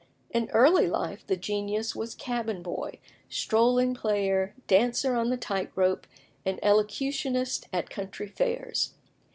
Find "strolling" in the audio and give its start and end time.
3.29-3.93